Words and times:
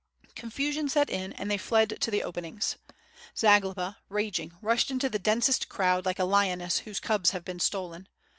Confusion 0.33 0.89
set 0.89 1.11
in 1.11 1.31
and 1.33 1.51
they 1.51 1.59
fled 1.59 2.01
to 2.01 2.09
the 2.09 2.23
open 2.23 2.43
ings. 2.43 2.75
Zagloba, 3.37 3.99
raging, 4.09 4.51
rushed 4.59 4.89
into 4.89 5.09
the 5.11 5.19
densest 5.19 5.69
crowd 5.69 6.07
like 6.07 6.17
a 6.17 6.23
lioness 6.25 6.79
whose 6.79 6.99
cubs 6.99 7.29
have 7.29 7.45
been 7.45 7.59
stolen. 7.59 8.09